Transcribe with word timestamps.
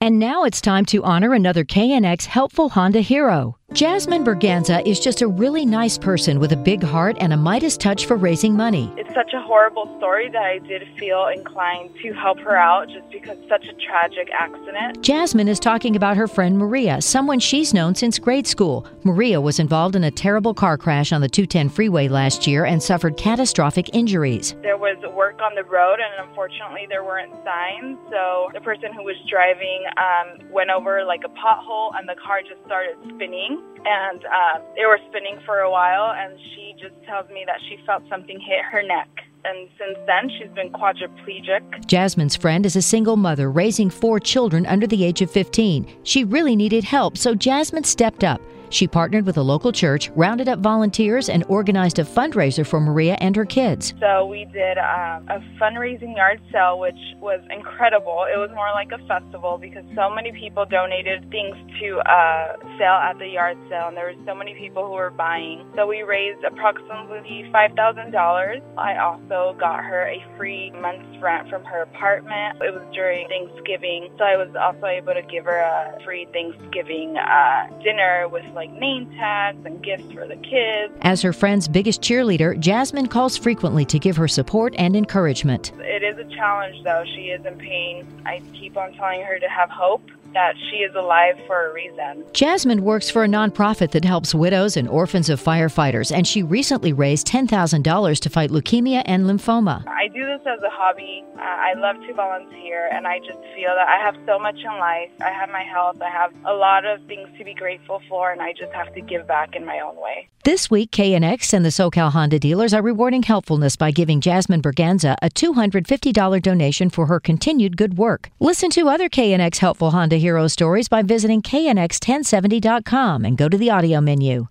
And 0.00 0.20
now 0.20 0.44
it's 0.44 0.60
time 0.60 0.84
to 0.86 1.02
honor 1.02 1.34
another 1.34 1.64
KNX 1.64 2.26
helpful 2.26 2.68
Honda 2.68 3.00
hero. 3.00 3.57
Jasmine 3.74 4.24
Berganza 4.24 4.82
is 4.86 4.98
just 4.98 5.20
a 5.20 5.28
really 5.28 5.66
nice 5.66 5.98
person 5.98 6.40
with 6.40 6.52
a 6.52 6.56
big 6.56 6.82
heart 6.82 7.18
and 7.20 7.34
a 7.34 7.36
Midas 7.36 7.76
touch 7.76 8.06
for 8.06 8.16
raising 8.16 8.56
money. 8.56 8.90
It's 8.96 9.12
such 9.14 9.34
a 9.34 9.42
horrible 9.42 9.94
story 9.98 10.30
that 10.30 10.42
I 10.42 10.58
did 10.58 10.88
feel 10.98 11.26
inclined 11.26 11.94
to 12.02 12.14
help 12.14 12.40
her 12.40 12.56
out 12.56 12.88
just 12.88 13.10
because 13.10 13.36
such 13.46 13.66
a 13.66 13.74
tragic 13.74 14.30
accident. 14.32 15.02
Jasmine 15.02 15.48
is 15.48 15.60
talking 15.60 15.96
about 15.96 16.16
her 16.16 16.26
friend 16.26 16.56
Maria, 16.56 17.02
someone 17.02 17.38
she's 17.40 17.74
known 17.74 17.94
since 17.94 18.18
grade 18.18 18.46
school. 18.46 18.86
Maria 19.04 19.38
was 19.38 19.60
involved 19.60 19.94
in 19.94 20.02
a 20.02 20.10
terrible 20.10 20.54
car 20.54 20.78
crash 20.78 21.12
on 21.12 21.20
the 21.20 21.28
210 21.28 21.68
freeway 21.68 22.08
last 22.08 22.46
year 22.46 22.64
and 22.64 22.82
suffered 22.82 23.18
catastrophic 23.18 23.94
injuries. 23.94 24.56
There 24.62 24.78
was 24.78 24.96
work 25.18 25.40
on 25.42 25.56
the 25.56 25.64
road, 25.64 25.98
and 25.98 26.28
unfortunately, 26.28 26.86
there 26.88 27.02
weren't 27.02 27.34
signs. 27.44 27.98
So 28.08 28.50
the 28.54 28.60
person 28.60 28.94
who 28.94 29.02
was 29.02 29.16
driving 29.28 29.82
um, 29.98 30.48
went 30.52 30.70
over 30.70 31.04
like 31.04 31.22
a 31.24 31.32
pothole, 31.34 31.90
and 31.98 32.08
the 32.08 32.14
car 32.14 32.40
just 32.40 32.64
started 32.64 32.94
spinning 33.14 33.57
and 33.84 34.24
uh, 34.24 34.60
they 34.76 34.84
were 34.84 34.98
spinning 35.08 35.38
for 35.46 35.60
a 35.60 35.70
while 35.70 36.12
and 36.12 36.38
she 36.54 36.74
just 36.80 36.94
tells 37.06 37.28
me 37.30 37.44
that 37.46 37.58
she 37.68 37.78
felt 37.86 38.02
something 38.08 38.38
hit 38.40 38.64
her 38.70 38.82
neck 38.82 39.08
and 39.44 39.68
since 39.78 39.98
then 40.06 40.28
she's 40.28 40.50
been 40.54 40.70
quadriplegic. 40.72 41.86
Jasmine's 41.86 42.36
friend 42.36 42.66
is 42.66 42.76
a 42.76 42.82
single 42.82 43.16
mother 43.16 43.50
raising 43.50 43.90
four 43.90 44.20
children 44.20 44.66
under 44.66 44.86
the 44.86 45.04
age 45.04 45.22
of 45.22 45.30
15. 45.30 45.86
She 46.02 46.24
really 46.24 46.56
needed 46.56 46.84
help, 46.84 47.16
so 47.16 47.34
Jasmine 47.34 47.84
stepped 47.84 48.24
up. 48.24 48.40
She 48.70 48.86
partnered 48.86 49.26
with 49.26 49.36
a 49.36 49.42
local 49.42 49.72
church, 49.72 50.10
rounded 50.14 50.48
up 50.48 50.58
volunteers, 50.60 51.28
and 51.28 51.44
organized 51.48 51.98
a 51.98 52.04
fundraiser 52.04 52.66
for 52.66 52.80
Maria 52.80 53.16
and 53.20 53.34
her 53.36 53.44
kids. 53.44 53.94
So 54.00 54.26
we 54.26 54.44
did 54.46 54.78
um, 54.78 55.26
a 55.28 55.42
fundraising 55.60 56.16
yard 56.16 56.40
sale, 56.52 56.78
which 56.78 56.98
was 57.20 57.40
incredible. 57.50 58.26
It 58.32 58.38
was 58.38 58.50
more 58.54 58.70
like 58.74 58.92
a 58.92 58.98
festival 59.06 59.58
because 59.58 59.84
so 59.94 60.10
many 60.10 60.32
people 60.32 60.64
donated 60.66 61.30
things 61.30 61.56
to 61.80 61.98
uh, 61.98 62.56
sell 62.78 62.98
at 62.98 63.18
the 63.18 63.28
yard 63.28 63.58
sale, 63.68 63.88
and 63.88 63.96
there 63.96 64.06
were 64.06 64.24
so 64.26 64.34
many 64.34 64.54
people 64.54 64.86
who 64.86 64.92
were 64.92 65.10
buying. 65.10 65.66
So 65.76 65.86
we 65.86 66.02
raised 66.02 66.44
approximately 66.44 67.50
$5,000. 67.52 68.62
I 68.76 68.98
also 68.98 69.56
got 69.58 69.84
her 69.84 70.06
a 70.08 70.24
free 70.36 70.70
month's 70.72 71.22
rent 71.22 71.48
from 71.48 71.64
her 71.64 71.82
apartment. 71.82 72.60
It 72.62 72.74
was 72.74 72.86
during 72.92 73.28
Thanksgiving, 73.28 74.10
so 74.18 74.24
I 74.24 74.36
was 74.36 74.54
also 74.54 74.86
able 74.86 75.14
to 75.14 75.22
give 75.22 75.44
her 75.44 75.58
a 75.58 75.98
free 76.04 76.26
Thanksgiving 76.32 77.16
uh, 77.16 77.68
dinner 77.82 78.28
with 78.28 78.44
like 78.58 78.72
name 78.72 79.08
tags 79.12 79.64
and 79.64 79.82
gifts 79.84 80.10
for 80.12 80.26
the 80.26 80.34
kids. 80.34 80.92
As 81.02 81.22
her 81.22 81.32
friend's 81.32 81.68
biggest 81.68 82.02
cheerleader, 82.02 82.58
Jasmine 82.58 83.06
calls 83.06 83.36
frequently 83.36 83.84
to 83.84 84.00
give 84.00 84.16
her 84.16 84.26
support 84.26 84.74
and 84.76 84.96
encouragement. 84.96 85.70
It 85.78 86.02
is 86.02 86.18
a 86.18 86.28
challenge, 86.34 86.82
though. 86.82 87.04
She 87.14 87.26
is 87.26 87.46
in 87.46 87.56
pain. 87.56 88.04
I 88.26 88.42
keep 88.54 88.76
on 88.76 88.92
telling 88.94 89.22
her 89.22 89.38
to 89.38 89.48
have 89.48 89.70
hope 89.70 90.02
that 90.38 90.54
she 90.70 90.76
is 90.76 90.94
alive 90.94 91.34
for 91.48 91.68
a 91.68 91.72
reason. 91.72 92.24
Jasmine 92.32 92.84
works 92.84 93.10
for 93.10 93.24
a 93.24 93.26
nonprofit 93.26 93.90
that 93.90 94.04
helps 94.04 94.32
widows 94.32 94.76
and 94.76 94.88
orphans 94.88 95.28
of 95.28 95.42
firefighters, 95.42 96.14
and 96.14 96.28
she 96.28 96.44
recently 96.44 96.92
raised 96.92 97.26
$10,000 97.26 98.20
to 98.20 98.30
fight 98.30 98.50
leukemia 98.50 99.02
and 99.04 99.26
lymphoma. 99.26 99.84
I 99.88 100.06
do 100.06 100.24
this 100.26 100.42
as 100.46 100.62
a 100.62 100.70
hobby. 100.70 101.24
Uh, 101.34 101.40
I 101.40 101.74
love 101.76 101.96
to 102.06 102.14
volunteer, 102.14 102.88
and 102.92 103.04
I 103.08 103.18
just 103.18 103.40
feel 103.56 103.74
that 103.74 103.88
I 103.88 103.98
have 104.04 104.14
so 104.26 104.38
much 104.38 104.58
in 104.58 104.78
life. 104.78 105.10
I 105.20 105.30
have 105.30 105.50
my 105.50 105.64
health, 105.64 106.00
I 106.00 106.10
have 106.10 106.32
a 106.46 106.54
lot 106.54 106.84
of 106.84 107.04
things 107.08 107.26
to 107.36 107.44
be 107.44 107.54
grateful 107.54 108.00
for, 108.08 108.30
and 108.30 108.40
I 108.40 108.52
just 108.52 108.72
have 108.74 108.94
to 108.94 109.00
give 109.00 109.26
back 109.26 109.56
in 109.56 109.66
my 109.66 109.80
own 109.80 109.96
way. 109.96 110.28
This 110.44 110.70
week, 110.70 110.92
KNX 110.92 111.52
and 111.52 111.64
the 111.64 111.68
SoCal 111.68 112.12
Honda 112.12 112.38
dealers 112.38 112.72
are 112.72 112.80
rewarding 112.80 113.22
helpfulness 113.22 113.76
by 113.76 113.90
giving 113.90 114.20
Jasmine 114.20 114.62
Berganza 114.62 115.16
a 115.20 115.28
$250 115.28 116.40
donation 116.40 116.88
for 116.88 117.06
her 117.06 117.20
continued 117.20 117.76
good 117.76 117.98
work. 117.98 118.30
Listen 118.40 118.70
to 118.70 118.88
other 118.88 119.08
KNX 119.10 119.58
helpful 119.58 119.90
Honda 119.90 120.16
hero 120.28 120.48
stories 120.48 120.88
by 120.88 121.00
visiting 121.02 121.40
knx1070.com 121.40 123.24
and 123.24 123.36
go 123.38 123.48
to 123.48 123.56
the 123.56 123.70
audio 123.70 124.00
menu. 124.00 124.46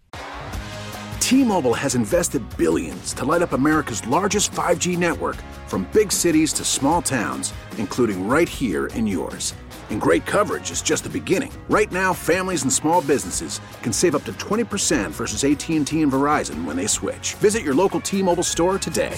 T-Mobile 1.20 1.76
has 1.76 1.94
invested 1.94 2.42
billions 2.58 3.14
to 3.14 3.26
light 3.26 3.44
up 3.44 3.54
America's 3.54 4.06
largest 4.08 4.52
5G 4.52 4.98
network 4.98 5.36
from 5.68 5.88
big 5.94 6.12
cities 6.12 6.52
to 6.54 6.64
small 6.64 7.02
towns, 7.02 7.54
including 7.78 8.28
right 8.28 8.50
here 8.50 8.88
in 8.88 9.06
yours. 9.06 9.54
And 9.92 10.02
great 10.02 10.26
coverage 10.26 10.72
is 10.72 10.82
just 10.82 11.04
the 11.04 11.10
beginning. 11.10 11.52
Right 11.70 11.92
now, 11.92 12.12
families 12.14 12.64
and 12.64 12.74
small 12.74 13.02
businesses 13.02 13.62
can 13.84 13.94
save 13.94 14.16
up 14.16 14.24
to 14.24 14.34
20% 14.34 15.12
versus 15.12 15.44
AT&T 15.44 16.02
and 16.02 16.12
Verizon 16.12 16.66
when 16.66 16.76
they 16.76 16.88
switch. 16.88 17.36
Visit 17.36 17.62
your 17.64 17.76
local 17.76 18.02
T-Mobile 18.02 18.44
store 18.44 18.80
today. 18.80 19.18